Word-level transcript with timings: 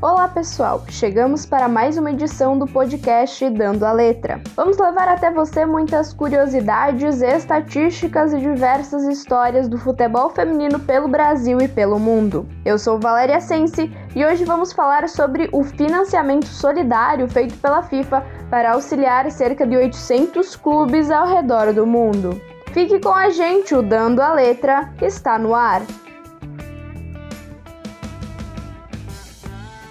Olá 0.00 0.28
pessoal, 0.28 0.84
chegamos 0.88 1.44
para 1.44 1.68
mais 1.68 1.98
uma 1.98 2.12
edição 2.12 2.56
do 2.56 2.68
podcast 2.68 3.50
Dando 3.50 3.84
a 3.84 3.90
Letra. 3.90 4.40
Vamos 4.54 4.78
levar 4.78 5.08
até 5.08 5.28
você 5.28 5.66
muitas 5.66 6.12
curiosidades, 6.12 7.20
estatísticas 7.20 8.32
e 8.32 8.38
diversas 8.38 9.02
histórias 9.02 9.66
do 9.66 9.76
futebol 9.76 10.30
feminino 10.30 10.78
pelo 10.78 11.08
Brasil 11.08 11.60
e 11.60 11.66
pelo 11.66 11.98
mundo. 11.98 12.48
Eu 12.64 12.78
sou 12.78 13.00
Valéria 13.00 13.40
Sense 13.40 13.90
e 14.14 14.24
hoje 14.24 14.44
vamos 14.44 14.72
falar 14.72 15.08
sobre 15.08 15.48
o 15.50 15.64
financiamento 15.64 16.46
solidário 16.46 17.28
feito 17.28 17.58
pela 17.58 17.82
FIFA 17.82 18.24
para 18.48 18.74
auxiliar 18.74 19.28
cerca 19.32 19.66
de 19.66 19.76
800 19.76 20.54
clubes 20.54 21.10
ao 21.10 21.26
redor 21.26 21.72
do 21.72 21.84
mundo. 21.84 22.40
Fique 22.72 23.00
com 23.00 23.12
a 23.12 23.30
gente, 23.30 23.74
o 23.74 23.82
Dando 23.82 24.20
a 24.20 24.32
Letra 24.32 24.94
está 25.02 25.36
no 25.40 25.56
ar. 25.56 25.82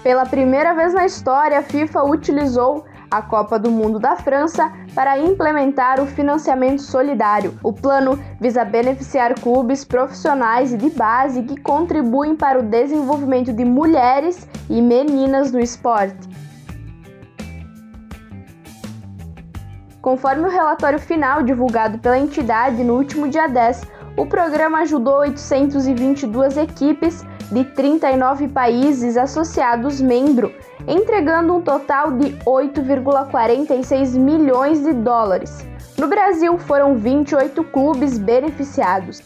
Pela 0.08 0.26
primeira 0.26 0.74
vez 0.74 0.94
na 0.94 1.06
história, 1.06 1.60
a 1.60 1.62
FIFA 1.62 2.06
utilizou 2.06 2.86
a 3.12 3.22
Copa 3.22 3.60
do 3.60 3.70
Mundo 3.70 4.00
da 4.00 4.16
França 4.16 4.72
para 4.96 5.20
implementar 5.20 6.00
o 6.00 6.06
financiamento 6.06 6.82
solidário. 6.82 7.60
O 7.62 7.74
plano 7.74 8.18
visa 8.40 8.64
beneficiar 8.64 9.34
clubes 9.38 9.84
profissionais 9.84 10.72
e 10.72 10.78
de 10.78 10.92
base 10.92 11.44
que 11.44 11.60
contribuem 11.60 12.38
para 12.38 12.58
o 12.58 12.64
desenvolvimento 12.64 13.52
de 13.52 13.66
mulheres 13.66 14.48
e 14.70 14.82
meninas 14.82 15.52
no 15.52 15.60
esporte. 15.60 16.30
Conforme 20.02 20.48
o 20.48 20.50
relatório 20.50 21.00
final 21.00 21.44
divulgado 21.44 22.00
pela 22.00 22.18
entidade 22.18 22.82
no 22.82 22.94
último 22.96 23.28
dia 23.28 23.48
10, 23.48 23.82
o 24.16 24.26
programa 24.26 24.84
ajudou 24.84 25.20
822 25.20 26.56
equipes 26.56 27.26
de 27.52 27.64
39 27.64 28.48
países 28.50 29.18
associados 29.18 30.02
membro, 30.02 30.54
entregando 30.88 31.56
um 31.56 31.62
total 31.62 32.12
de 32.12 32.34
8,46 32.46 34.18
milhões 34.18 34.84
de 34.84 34.94
dólares. 34.94 35.66
No 35.98 36.08
Brasil, 36.08 36.58
foram 36.58 36.96
28 36.96 37.64
clubes 37.66 38.18
beneficiados. 38.18 39.22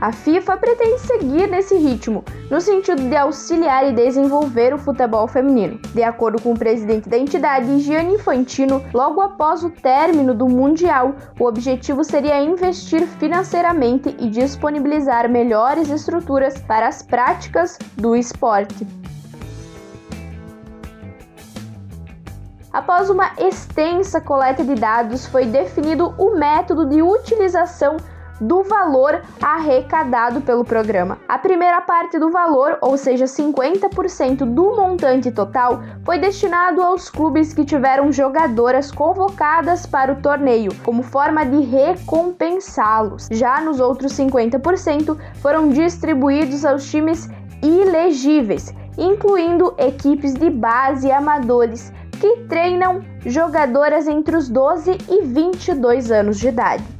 A 0.00 0.12
FIFA 0.12 0.56
pretende 0.58 1.00
seguir 1.00 1.48
nesse 1.48 1.76
ritmo, 1.76 2.24
no 2.48 2.60
sentido 2.60 3.02
de 3.02 3.16
auxiliar 3.16 3.84
e 3.88 3.92
desenvolver 3.92 4.72
o 4.72 4.78
futebol 4.78 5.26
feminino. 5.26 5.80
De 5.92 6.04
acordo 6.04 6.40
com 6.40 6.52
o 6.52 6.58
presidente 6.58 7.08
da 7.08 7.18
entidade, 7.18 7.80
Gianni 7.80 8.14
Infantino, 8.14 8.80
logo 8.94 9.20
após 9.20 9.64
o 9.64 9.70
término 9.70 10.32
do 10.32 10.48
Mundial, 10.48 11.16
o 11.40 11.44
objetivo 11.44 12.04
seria 12.04 12.40
investir 12.40 13.08
financeiramente 13.18 14.14
e 14.20 14.30
disponibilizar 14.30 15.28
melhores 15.28 15.90
estruturas 15.90 16.60
para 16.62 16.86
as 16.86 17.02
práticas 17.02 17.76
do 17.96 18.14
esporte. 18.14 18.86
Após 22.72 23.10
uma 23.10 23.32
extensa 23.36 24.20
coleta 24.20 24.62
de 24.62 24.76
dados, 24.76 25.26
foi 25.26 25.44
definido 25.44 26.14
o 26.16 26.38
método 26.38 26.86
de 26.86 27.02
utilização 27.02 27.96
do 28.40 28.62
valor 28.62 29.22
arrecadado 29.42 30.40
pelo 30.40 30.64
programa. 30.64 31.18
A 31.28 31.38
primeira 31.38 31.80
parte 31.80 32.18
do 32.18 32.30
valor, 32.30 32.78
ou 32.80 32.96
seja, 32.96 33.24
50% 33.24 34.44
do 34.44 34.76
montante 34.76 35.30
total, 35.30 35.82
foi 36.04 36.18
destinado 36.18 36.82
aos 36.82 37.10
clubes 37.10 37.52
que 37.52 37.64
tiveram 37.64 38.12
jogadoras 38.12 38.90
convocadas 38.90 39.86
para 39.86 40.12
o 40.12 40.16
torneio, 40.20 40.72
como 40.84 41.02
forma 41.02 41.44
de 41.44 41.60
recompensá-los. 41.60 43.28
Já 43.30 43.60
nos 43.60 43.80
outros 43.80 44.12
50% 44.12 45.16
foram 45.40 45.68
distribuídos 45.68 46.64
aos 46.64 46.88
times 46.90 47.28
ilegíveis, 47.62 48.72
incluindo 48.96 49.74
equipes 49.78 50.34
de 50.34 50.50
base 50.50 51.08
e 51.08 51.12
amadores 51.12 51.92
que 52.20 52.36
treinam 52.48 53.00
jogadoras 53.24 54.08
entre 54.08 54.36
os 54.36 54.48
12 54.48 54.98
e 55.08 55.22
22 55.22 56.10
anos 56.10 56.38
de 56.38 56.48
idade. 56.48 56.97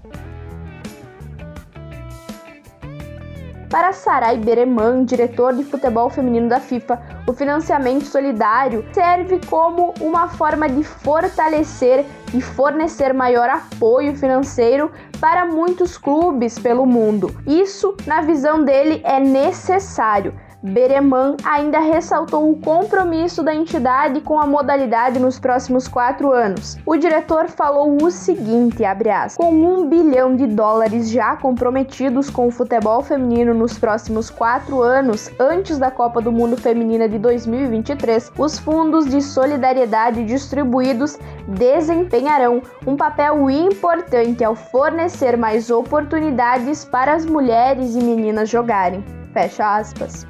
Para 3.70 3.92
Sarai 3.92 4.38
Bereman, 4.38 5.04
diretor 5.04 5.52
de 5.52 5.62
futebol 5.62 6.08
feminino 6.08 6.48
da 6.48 6.58
FIFA, 6.58 6.98
o 7.26 7.34
financiamento 7.34 8.06
solidário 8.06 8.82
serve 8.92 9.38
como 9.46 9.92
uma 10.00 10.26
forma 10.26 10.66
de 10.70 10.82
fortalecer 10.82 12.06
e 12.32 12.40
fornecer 12.40 13.12
maior 13.12 13.50
apoio 13.50 14.16
financeiro 14.16 14.90
para 15.20 15.44
muitos 15.44 15.98
clubes 15.98 16.58
pelo 16.58 16.86
mundo. 16.86 17.30
Isso, 17.46 17.94
na 18.06 18.22
visão 18.22 18.64
dele, 18.64 19.02
é 19.04 19.20
necessário 19.20 20.32
Bereman 20.60 21.36
ainda 21.44 21.78
ressaltou 21.78 22.50
o 22.50 22.56
compromisso 22.56 23.44
da 23.44 23.54
entidade 23.54 24.20
com 24.20 24.40
a 24.40 24.46
modalidade 24.46 25.18
nos 25.20 25.38
próximos 25.38 25.86
quatro 25.86 26.32
anos. 26.32 26.76
O 26.84 26.96
diretor 26.96 27.48
falou 27.48 27.96
o 28.02 28.10
seguinte, 28.10 28.84
aspas, 28.84 29.36
com 29.36 29.52
um 29.52 29.88
bilhão 29.88 30.34
de 30.34 30.46
dólares 30.46 31.10
já 31.10 31.36
comprometidos 31.36 32.28
com 32.28 32.48
o 32.48 32.50
futebol 32.50 33.02
feminino 33.02 33.54
nos 33.54 33.78
próximos 33.78 34.30
quatro 34.30 34.82
anos, 34.82 35.30
antes 35.38 35.78
da 35.78 35.92
Copa 35.92 36.20
do 36.20 36.32
Mundo 36.32 36.56
Feminina 36.56 37.08
de 37.08 37.18
2023, 37.18 38.32
os 38.36 38.58
fundos 38.58 39.06
de 39.06 39.22
solidariedade 39.22 40.24
distribuídos 40.24 41.18
desempenharão 41.46 42.60
um 42.84 42.96
papel 42.96 43.48
importante 43.48 44.42
ao 44.42 44.56
fornecer 44.56 45.36
mais 45.36 45.70
oportunidades 45.70 46.84
para 46.84 47.14
as 47.14 47.24
mulheres 47.24 47.94
e 47.94 48.02
meninas 48.02 48.48
jogarem. 48.48 49.04
Fecha 49.32 49.76
aspas. 49.76 50.26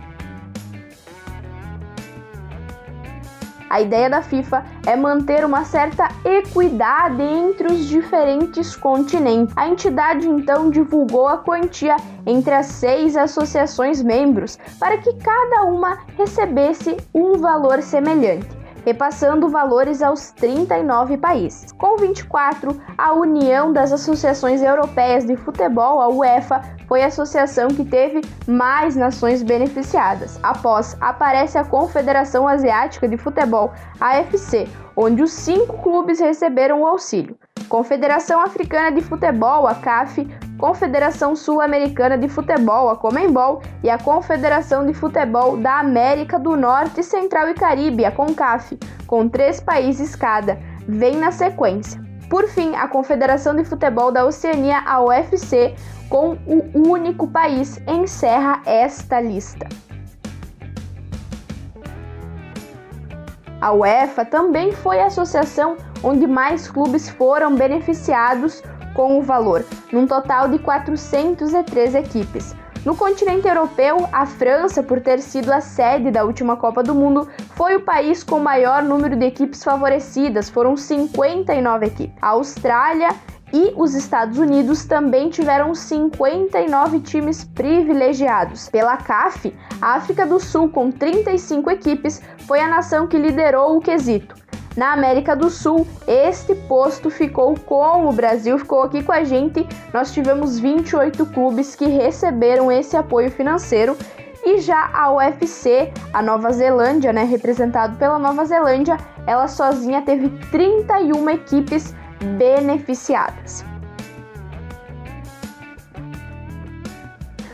A 3.70 3.80
ideia 3.80 4.08
da 4.08 4.22
FIFA 4.22 4.64
é 4.86 4.96
manter 4.96 5.44
uma 5.44 5.64
certa 5.64 6.08
equidade 6.24 7.22
entre 7.22 7.68
os 7.68 7.86
diferentes 7.86 8.74
continentes. 8.74 9.54
A 9.56 9.68
entidade 9.68 10.28
então 10.28 10.70
divulgou 10.70 11.28
a 11.28 11.38
quantia 11.38 11.96
entre 12.26 12.54
as 12.54 12.66
seis 12.66 13.16
associações 13.16 14.02
membros 14.02 14.58
para 14.78 14.98
que 14.98 15.12
cada 15.14 15.64
uma 15.64 15.98
recebesse 16.16 16.96
um 17.14 17.38
valor 17.38 17.82
semelhante 17.82 18.57
repassando 18.84 19.48
valores 19.48 20.02
aos 20.02 20.30
39 20.32 21.16
países. 21.18 21.72
Com 21.72 21.96
24, 21.96 22.80
a 22.96 23.12
União 23.12 23.72
das 23.72 23.92
Associações 23.92 24.62
Europeias 24.62 25.24
de 25.24 25.36
Futebol, 25.36 26.00
a 26.00 26.08
UEFA, 26.08 26.62
foi 26.86 27.02
a 27.02 27.08
associação 27.08 27.68
que 27.68 27.84
teve 27.84 28.22
mais 28.46 28.96
nações 28.96 29.42
beneficiadas. 29.42 30.38
Após, 30.42 30.96
aparece 31.00 31.58
a 31.58 31.64
Confederação 31.64 32.48
Asiática 32.48 33.06
de 33.06 33.16
Futebol, 33.16 33.72
AFC, 34.00 34.66
onde 34.96 35.22
os 35.22 35.32
cinco 35.32 35.78
clubes 35.82 36.18
receberam 36.18 36.82
o 36.82 36.86
auxílio. 36.86 37.38
Confederação 37.68 38.40
Africana 38.40 38.90
de 38.90 39.02
Futebol, 39.02 39.66
a 39.66 39.74
CAF, 39.74 40.26
Confederação 40.58 41.36
Sul-Americana 41.36 42.18
de 42.18 42.28
Futebol, 42.28 42.90
a 42.90 42.96
Comembol, 42.96 43.62
e 43.82 43.88
a 43.88 43.96
Confederação 43.96 44.84
de 44.84 44.92
Futebol 44.92 45.56
da 45.56 45.78
América 45.78 46.36
do 46.36 46.56
Norte, 46.56 47.02
Central 47.04 47.48
e 47.48 47.54
Caribe, 47.54 48.04
a 48.04 48.10
CONCAF, 48.10 48.76
com 49.06 49.28
três 49.28 49.60
países 49.60 50.16
cada, 50.16 50.58
vem 50.88 51.16
na 51.16 51.30
sequência. 51.30 52.02
Por 52.28 52.48
fim, 52.48 52.74
a 52.74 52.88
Confederação 52.88 53.54
de 53.54 53.64
Futebol 53.64 54.10
da 54.10 54.26
Oceania, 54.26 54.80
a 54.84 55.00
UFC, 55.00 55.76
com 56.10 56.36
o 56.44 56.88
único 56.88 57.28
país, 57.28 57.80
encerra 57.86 58.60
esta 58.66 59.20
lista. 59.20 59.68
A 63.60 63.72
UEFA 63.72 64.24
também 64.24 64.72
foi 64.72 65.00
a 65.00 65.06
associação 65.06 65.76
onde 66.02 66.26
mais 66.26 66.68
clubes 66.68 67.08
foram 67.08 67.54
beneficiados 67.54 68.62
com 68.98 69.16
o 69.16 69.22
valor, 69.22 69.64
num 69.92 70.08
total 70.08 70.48
de 70.48 70.58
403 70.58 71.94
equipes. 71.94 72.52
No 72.84 72.96
continente 72.96 73.46
europeu, 73.46 74.08
a 74.10 74.26
França, 74.26 74.82
por 74.82 75.00
ter 75.00 75.20
sido 75.20 75.52
a 75.52 75.60
sede 75.60 76.10
da 76.10 76.24
última 76.24 76.56
Copa 76.56 76.82
do 76.82 76.96
Mundo, 76.96 77.28
foi 77.54 77.76
o 77.76 77.82
país 77.82 78.24
com 78.24 78.40
maior 78.40 78.82
número 78.82 79.14
de 79.14 79.24
equipes 79.24 79.62
favorecidas, 79.62 80.50
foram 80.50 80.76
59 80.76 81.86
equipes. 81.86 82.16
A 82.20 82.30
Austrália 82.30 83.10
e 83.52 83.72
os 83.76 83.94
Estados 83.94 84.36
Unidos 84.36 84.84
também 84.84 85.30
tiveram 85.30 85.76
59 85.76 86.98
times 86.98 87.44
privilegiados. 87.44 88.68
Pela 88.68 88.96
CAF, 88.96 89.54
a 89.80 89.94
África 89.94 90.26
do 90.26 90.40
Sul, 90.40 90.70
com 90.70 90.90
35 90.90 91.70
equipes, 91.70 92.20
foi 92.48 92.58
a 92.58 92.66
nação 92.66 93.06
que 93.06 93.16
liderou 93.16 93.76
o 93.76 93.80
quesito. 93.80 94.47
Na 94.78 94.92
América 94.92 95.34
do 95.34 95.50
Sul, 95.50 95.84
este 96.06 96.54
posto 96.54 97.10
ficou 97.10 97.58
com 97.58 98.08
o 98.08 98.12
Brasil, 98.12 98.56
ficou 98.60 98.84
aqui 98.84 99.02
com 99.02 99.10
a 99.10 99.24
gente. 99.24 99.66
Nós 99.92 100.12
tivemos 100.12 100.60
28 100.60 101.26
clubes 101.26 101.74
que 101.74 101.86
receberam 101.86 102.70
esse 102.70 102.96
apoio 102.96 103.28
financeiro 103.28 103.96
e 104.44 104.58
já 104.60 104.88
a 104.94 105.12
UFC, 105.12 105.92
a 106.12 106.22
Nova 106.22 106.52
Zelândia, 106.52 107.12
né, 107.12 107.24
representado 107.24 107.96
pela 107.96 108.20
Nova 108.20 108.44
Zelândia, 108.44 108.96
ela 109.26 109.48
sozinha 109.48 110.00
teve 110.02 110.28
31 110.52 111.28
equipes 111.30 111.92
beneficiadas. 112.38 113.64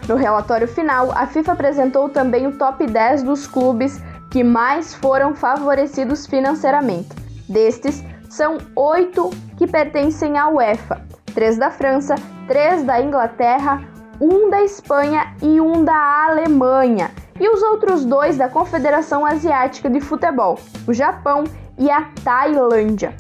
No 0.07 0.17
relatório 0.17 0.69
final, 0.69 1.11
a 1.13 1.27
FIFA 1.27 1.53
apresentou 1.53 2.11
também 2.11 2.47
o 2.47 2.59
top 2.59 2.87
10 2.87 3.23
dos 3.23 3.47
clubes 3.47 3.99
que 4.35 4.43
mais 4.43 4.93
foram 4.93 5.33
favorecidos 5.33 6.27
financeiramente. 6.27 7.11
Destes, 7.49 8.03
são 8.29 8.59
oito 8.75 9.31
que 9.57 9.65
pertencem 9.65 10.37
à 10.37 10.49
UEFA: 10.49 11.03
três 11.33 11.57
da 11.57 11.71
França, 11.71 12.17
três 12.49 12.83
da 12.83 13.01
Inglaterra, 13.01 13.81
um 14.21 14.51
da 14.51 14.61
Espanha 14.65 15.33
e 15.41 15.61
um 15.61 15.85
da 15.85 16.27
Alemanha, 16.27 17.13
e 17.39 17.49
os 17.49 17.63
outros 17.63 18.05
dois 18.05 18.37
da 18.37 18.49
Confederação 18.49 19.25
Asiática 19.25 19.89
de 19.89 20.01
Futebol, 20.01 20.59
o 20.85 20.93
Japão 20.93 21.45
e 21.79 21.89
a 21.89 22.11
Tailândia. 22.25 23.15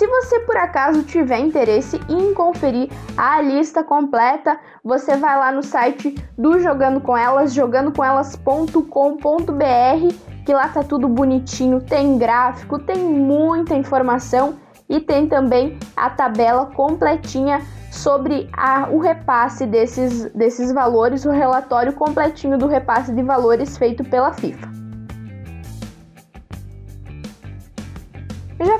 Se 0.00 0.06
você 0.06 0.40
por 0.40 0.56
acaso 0.56 1.02
tiver 1.02 1.40
interesse 1.40 2.00
em 2.08 2.32
conferir 2.32 2.88
a 3.18 3.38
lista 3.42 3.84
completa, 3.84 4.58
você 4.82 5.14
vai 5.14 5.36
lá 5.36 5.52
no 5.52 5.62
site 5.62 6.14
do 6.38 6.58
Jogando 6.58 7.02
com 7.02 7.14
Elas, 7.14 7.52
jogandocomelas.com.br, 7.52 10.14
que 10.46 10.54
lá 10.54 10.68
tá 10.68 10.82
tudo 10.82 11.06
bonitinho, 11.06 11.82
tem 11.82 12.16
gráfico, 12.16 12.78
tem 12.78 12.96
muita 12.96 13.74
informação 13.74 14.54
e 14.88 15.00
tem 15.00 15.28
também 15.28 15.78
a 15.94 16.08
tabela 16.08 16.64
completinha 16.74 17.60
sobre 17.90 18.48
a, 18.54 18.88
o 18.88 19.00
repasse 19.00 19.66
desses, 19.66 20.24
desses 20.32 20.72
valores, 20.72 21.26
o 21.26 21.30
relatório 21.30 21.92
completinho 21.92 22.56
do 22.56 22.66
repasse 22.66 23.12
de 23.12 23.22
valores 23.22 23.76
feito 23.76 24.02
pela 24.02 24.32
FIFA. 24.32 24.79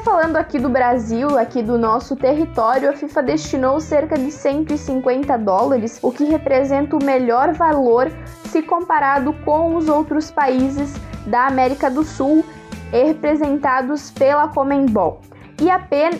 Falando 0.01 0.37
aqui 0.37 0.59
do 0.59 0.69
Brasil, 0.69 1.39
aqui 1.39 1.63
do 1.63 1.79
nosso 1.79 2.17
território, 2.17 2.89
a 2.91 2.93
FIFA 2.93 3.23
destinou 3.23 3.81
cerca 3.81 4.17
de 4.17 4.31
150 4.31 5.37
dólares, 5.39 5.99
o 6.03 6.11
que 6.11 6.25
representa 6.25 6.97
o 6.97 7.05
melhor 7.05 7.53
valor 7.53 8.11
se 8.45 8.63
comparado 8.63 9.33
com 9.45 9.75
os 9.75 9.89
outros 9.89 10.31
países 10.31 10.95
da 11.27 11.47
América 11.47 11.91
do 11.91 12.03
Sul 12.03 12.45
representados 12.91 14.11
pela 14.11 14.49
Comembol. 14.49 15.21
E, 15.61 15.69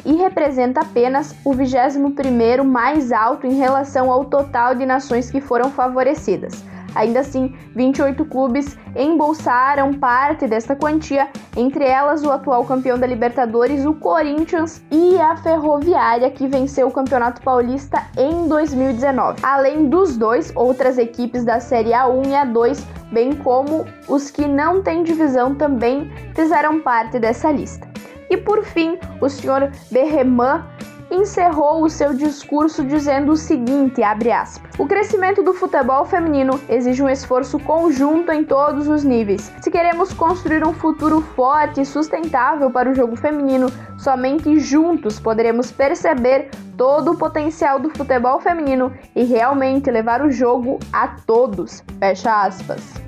e 0.05 0.15
representa 0.17 0.83
apenas 0.83 1.35
o 1.43 1.53
21º 1.53 2.63
mais 2.63 3.11
alto 3.11 3.47
em 3.47 3.55
relação 3.55 4.11
ao 4.11 4.27
total 4.27 4.75
de 4.75 4.85
nações 4.85 5.31
que 5.31 5.41
foram 5.41 5.71
favorecidas. 5.71 6.63
Ainda 6.95 7.21
assim, 7.21 7.55
28 7.75 8.25
clubes 8.25 8.77
embolsaram 8.97 9.95
parte 9.95 10.47
desta 10.47 10.75
quantia, 10.75 11.29
entre 11.57 11.85
elas 11.85 12.25
o 12.25 12.31
atual 12.31 12.65
campeão 12.65 12.99
da 12.99 13.07
Libertadores, 13.07 13.85
o 13.85 13.95
Corinthians, 13.95 14.83
e 14.91 15.19
a 15.21 15.37
Ferroviária, 15.37 16.31
que 16.31 16.47
venceu 16.47 16.89
o 16.89 16.93
Campeonato 16.93 17.43
Paulista 17.43 18.03
em 18.17 18.49
2019. 18.49 19.41
Além 19.43 19.89
dos 19.89 20.17
dois, 20.17 20.53
outras 20.55 20.99
equipes 20.99 21.45
da 21.45 21.61
Série 21.61 21.91
A1 21.91 22.27
e 22.27 22.31
A2, 22.31 22.85
bem 23.13 23.35
como 23.35 23.85
os 24.09 24.31
que 24.31 24.47
não 24.47 24.83
têm 24.83 25.03
divisão, 25.03 25.55
também 25.55 26.11
fizeram 26.35 26.81
parte 26.81 27.19
dessa 27.19 27.51
lista. 27.51 27.89
E 28.31 28.37
por 28.37 28.65
fim, 28.65 28.97
o 29.21 29.29
senhor 29.29 29.73
Berreman 29.91 30.63
encerrou 31.11 31.83
o 31.83 31.91
seu 31.91 32.15
discurso 32.15 32.85
dizendo 32.85 33.33
o 33.33 33.37
seguinte, 33.37 34.03
aspas, 34.03 34.61
O 34.79 34.87
crescimento 34.87 35.43
do 35.43 35.53
futebol 35.53 36.05
feminino 36.05 36.61
exige 36.69 37.03
um 37.03 37.09
esforço 37.09 37.59
conjunto 37.59 38.33
em 38.33 38.45
todos 38.45 38.89
os 38.89 39.05
níveis. 39.05 39.53
Se 39.61 39.71
queremos 39.71 40.13
construir 40.13 40.67
um 40.67 40.73
futuro 40.73 41.21
forte 41.21 41.81
e 41.81 41.87
sustentável 41.87 42.71
para 42.71 42.91
o 42.91 42.95
jogo 42.95 43.17
feminino, 43.17 43.71
somente 43.99 44.59
juntos 44.59 45.19
poderemos 45.19 45.71
perceber 45.71 46.51
todo 46.77 47.13
o 47.13 47.19
potencial 47.19 47.79
do 47.79 47.91
futebol 47.91 48.41
feminino 48.41 48.93
e 49.15 49.25
realmente 49.25 49.91
levar 49.91 50.23
o 50.23 50.31
jogo 50.31 50.79
a 50.93 51.09
todos. 51.09 51.83
Fecha 51.99 52.45
aspas. 52.45 53.00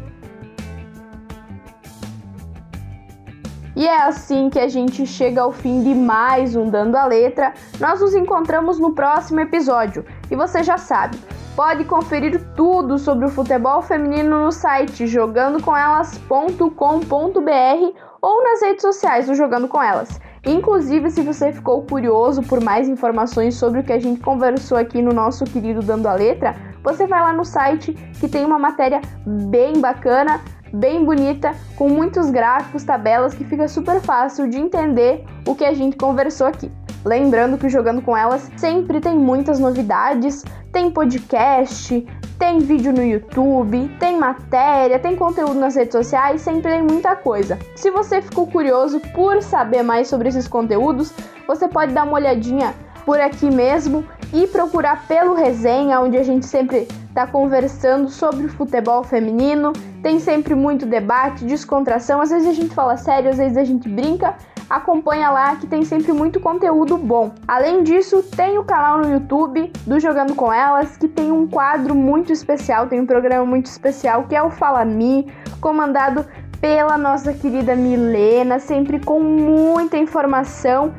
E 3.82 3.86
é 3.88 4.00
assim 4.00 4.48
que 4.48 4.60
a 4.60 4.68
gente 4.68 5.04
chega 5.04 5.42
ao 5.42 5.50
fim 5.50 5.82
de 5.82 5.92
mais 5.92 6.54
um 6.54 6.70
Dando 6.70 6.94
a 6.94 7.04
Letra. 7.04 7.52
Nós 7.80 8.00
nos 8.00 8.14
encontramos 8.14 8.78
no 8.78 8.94
próximo 8.94 9.40
episódio. 9.40 10.04
E 10.30 10.36
você 10.36 10.62
já 10.62 10.78
sabe, 10.78 11.18
pode 11.56 11.84
conferir 11.84 12.40
tudo 12.54 12.96
sobre 12.96 13.26
o 13.26 13.28
futebol 13.28 13.82
feminino 13.82 14.44
no 14.44 14.52
site 14.52 15.08
jogandocomelas.com.br 15.08 17.98
ou 18.20 18.44
nas 18.44 18.62
redes 18.62 18.82
sociais 18.82 19.26
do 19.26 19.34
Jogando 19.34 19.66
com 19.66 19.82
Elas. 19.82 20.20
Inclusive, 20.46 21.10
se 21.10 21.20
você 21.20 21.52
ficou 21.52 21.82
curioso 21.82 22.40
por 22.40 22.62
mais 22.62 22.88
informações 22.88 23.56
sobre 23.56 23.80
o 23.80 23.82
que 23.82 23.92
a 23.92 23.98
gente 23.98 24.20
conversou 24.20 24.78
aqui 24.78 25.02
no 25.02 25.12
nosso 25.12 25.42
querido 25.42 25.82
Dando 25.82 26.06
a 26.06 26.14
Letra, 26.14 26.54
você 26.84 27.04
vai 27.04 27.20
lá 27.20 27.32
no 27.32 27.44
site 27.44 27.94
que 28.20 28.28
tem 28.28 28.44
uma 28.44 28.60
matéria 28.60 29.00
bem 29.26 29.80
bacana 29.80 30.40
bem 30.72 31.04
bonita, 31.04 31.54
com 31.76 31.88
muitos 31.88 32.30
gráficos, 32.30 32.84
tabelas 32.84 33.34
que 33.34 33.44
fica 33.44 33.68
super 33.68 34.00
fácil 34.00 34.48
de 34.48 34.58
entender 34.58 35.24
o 35.46 35.54
que 35.54 35.64
a 35.64 35.74
gente 35.74 35.96
conversou 35.96 36.46
aqui. 36.46 36.70
Lembrando 37.04 37.58
que 37.58 37.68
Jogando 37.68 38.00
com 38.00 38.16
Elas 38.16 38.50
sempre 38.56 39.00
tem 39.00 39.16
muitas 39.16 39.58
novidades, 39.58 40.44
tem 40.72 40.90
podcast, 40.90 42.06
tem 42.38 42.58
vídeo 42.58 42.92
no 42.92 43.04
YouTube, 43.04 43.88
tem 43.98 44.16
matéria, 44.16 44.98
tem 44.98 45.16
conteúdo 45.16 45.54
nas 45.54 45.74
redes 45.74 45.92
sociais, 45.92 46.40
sempre 46.40 46.72
tem 46.72 46.82
muita 46.82 47.14
coisa. 47.16 47.58
Se 47.74 47.90
você 47.90 48.22
ficou 48.22 48.46
curioso 48.46 49.00
por 49.14 49.42
saber 49.42 49.82
mais 49.82 50.08
sobre 50.08 50.28
esses 50.28 50.48
conteúdos, 50.48 51.12
você 51.46 51.68
pode 51.68 51.92
dar 51.92 52.04
uma 52.04 52.14
olhadinha 52.14 52.74
por 53.04 53.20
aqui 53.20 53.50
mesmo 53.50 54.04
e 54.32 54.46
procurar 54.46 55.06
pelo 55.06 55.34
resenha, 55.34 56.00
onde 56.00 56.16
a 56.16 56.22
gente 56.22 56.46
sempre 56.46 56.88
está 57.08 57.26
conversando 57.26 58.08
sobre 58.08 58.48
futebol 58.48 59.04
feminino. 59.04 59.72
Tem 60.02 60.18
sempre 60.18 60.54
muito 60.54 60.86
debate, 60.86 61.44
descontração. 61.44 62.20
Às 62.20 62.30
vezes 62.30 62.48
a 62.48 62.52
gente 62.52 62.74
fala 62.74 62.96
sério, 62.96 63.30
às 63.30 63.36
vezes 63.36 63.56
a 63.56 63.64
gente 63.64 63.88
brinca. 63.88 64.34
Acompanha 64.70 65.30
lá 65.30 65.54
que 65.56 65.66
tem 65.66 65.84
sempre 65.84 66.12
muito 66.12 66.40
conteúdo 66.40 66.96
bom. 66.96 67.32
Além 67.46 67.82
disso, 67.82 68.22
tem 68.22 68.56
o 68.58 68.64
canal 68.64 68.98
no 68.98 69.12
YouTube 69.12 69.70
do 69.86 70.00
Jogando 70.00 70.34
com 70.34 70.50
Elas, 70.50 70.96
que 70.96 71.06
tem 71.06 71.30
um 71.30 71.46
quadro 71.46 71.94
muito 71.94 72.32
especial, 72.32 72.86
tem 72.86 72.98
um 72.98 73.06
programa 73.06 73.44
muito 73.44 73.66
especial 73.66 74.24
que 74.24 74.34
é 74.34 74.42
o 74.42 74.48
Fala 74.48 74.82
Me, 74.82 75.30
comandado 75.60 76.24
pela 76.58 76.96
nossa 76.96 77.34
querida 77.34 77.76
Milena, 77.76 78.58
sempre 78.58 78.98
com 78.98 79.20
muita 79.20 79.98
informação 79.98 80.94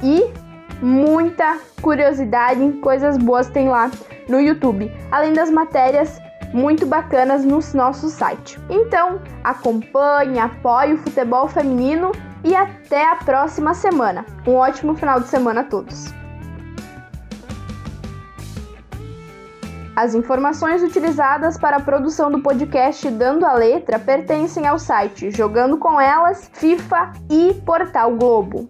e 0.00 0.30
muita 0.80 1.58
curiosidade, 1.80 2.72
coisas 2.80 3.16
boas 3.16 3.48
tem 3.48 3.68
lá 3.68 3.90
no 4.28 4.40
YouTube, 4.40 4.92
além 5.10 5.32
das 5.32 5.50
matérias 5.50 6.20
muito 6.52 6.86
bacanas 6.86 7.44
no 7.44 7.60
nosso 7.74 8.08
site. 8.08 8.58
Então, 8.68 9.20
acompanhe, 9.44 10.38
apoie 10.38 10.94
o 10.94 10.98
futebol 10.98 11.48
feminino 11.48 12.12
e 12.44 12.54
até 12.54 13.10
a 13.10 13.16
próxima 13.16 13.74
semana. 13.74 14.24
Um 14.46 14.54
ótimo 14.54 14.94
final 14.94 15.20
de 15.20 15.28
semana 15.28 15.60
a 15.60 15.64
todos. 15.64 16.06
As 19.96 20.14
informações 20.14 20.80
utilizadas 20.80 21.58
para 21.58 21.78
a 21.78 21.80
produção 21.80 22.30
do 22.30 22.40
podcast 22.40 23.10
Dando 23.10 23.44
a 23.44 23.54
Letra 23.54 23.98
pertencem 23.98 24.64
ao 24.64 24.78
site 24.78 25.28
Jogando 25.32 25.76
com 25.76 26.00
Elas, 26.00 26.48
FIFA 26.54 27.12
e 27.28 27.52
Portal 27.66 28.14
Globo. 28.14 28.68